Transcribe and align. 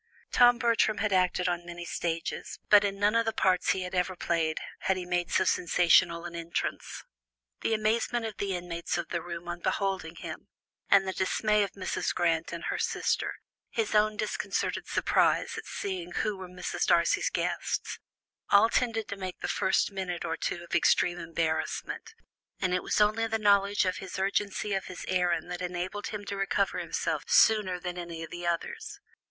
Tom 0.31 0.57
Bertram 0.57 0.97
had 0.97 1.13
acted 1.13 1.47
on 1.47 1.63
many 1.63 1.85
stages, 1.85 2.57
but 2.71 2.83
in 2.83 2.97
none 2.97 3.13
of 3.13 3.23
the 3.23 3.31
parts 3.31 3.69
he 3.69 3.83
had 3.83 3.93
ever 3.93 4.15
played 4.15 4.59
had 4.79 4.97
he 4.97 5.05
made 5.05 5.29
so 5.29 5.43
sensational 5.43 6.25
an 6.25 6.35
entrance. 6.35 7.03
The 7.59 7.75
amazement 7.75 8.25
of 8.25 8.37
the 8.37 8.55
inmates 8.55 8.97
of 8.97 9.09
the 9.09 9.21
room 9.21 9.47
on 9.47 9.59
beholding 9.59 10.15
him, 10.15 10.47
the 10.89 11.13
dismay 11.15 11.61
of 11.61 11.73
Mrs. 11.73 12.15
Grant 12.15 12.51
and 12.51 12.63
her 12.63 12.79
sister, 12.79 13.35
his 13.69 13.93
own 13.93 14.17
disconcerted 14.17 14.87
surprise 14.87 15.55
at 15.55 15.65
seeing 15.67 16.13
who 16.13 16.35
were 16.35 16.49
Mrs. 16.49 16.87
Darcy's 16.87 17.29
guests, 17.29 17.99
all 18.49 18.69
tended 18.69 19.07
to 19.09 19.15
make 19.17 19.37
the 19.41 19.47
first 19.47 19.91
minute 19.91 20.25
one 20.25 20.37
of 20.49 20.73
extreme 20.73 21.19
embarrassment, 21.19 22.15
and 22.59 22.73
it 22.73 22.81
was 22.81 22.99
only 22.99 23.27
the 23.27 23.37
knowledge 23.37 23.85
of 23.85 23.97
his 23.97 24.17
urgency 24.17 24.73
of 24.73 24.85
his 24.85 25.05
errand 25.07 25.51
that 25.51 25.61
enabled 25.61 26.07
him 26.07 26.25
to 26.25 26.35
recover 26.35 26.79
himself 26.79 27.23
sooner 27.27 27.79
than 27.79 27.99
any 27.99 28.23
of 28.23 28.31
the 28.31 28.47
others. 28.47 28.99